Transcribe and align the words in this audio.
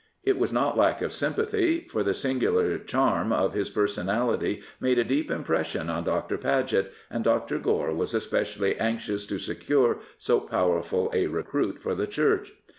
It 0.23 0.39
was 0.39 0.51
not 0.51 0.79
lack 0.79 1.03
of 1.03 1.11
S5nnpathy, 1.11 1.87
for 1.87 2.01
the 2.01 2.15
singular 2.15 2.79
charm 2.79 3.31
of 3.31 3.53
his 3.53 3.69
personality 3.69 4.63
made 4.79 4.97
a 4.97 5.03
deep 5.03 5.29
impression 5.29 5.91
on 5.91 6.05
Dr. 6.05 6.39
Paget, 6.39 6.91
and 7.11 7.23
Dr. 7.23 7.59
Gore 7.59 7.93
was 7.93 8.15
especially 8.15 8.75
anxious 8.79 9.27
to 9.27 9.37
secure 9.37 9.99
so 10.17 10.39
powerful 10.39 11.11
a 11.13 11.27
recruit 11.27 11.79
for 11.83 11.93
the 11.93 12.07
Church. 12.07 12.51